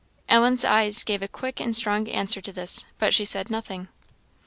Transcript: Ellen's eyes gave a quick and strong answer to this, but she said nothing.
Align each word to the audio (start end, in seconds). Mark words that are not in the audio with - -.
Ellen's 0.27 0.65
eyes 0.65 1.03
gave 1.03 1.21
a 1.21 1.27
quick 1.27 1.59
and 1.61 1.75
strong 1.75 2.07
answer 2.09 2.41
to 2.41 2.51
this, 2.51 2.85
but 2.97 3.13
she 3.13 3.23
said 3.23 3.51
nothing. 3.51 3.87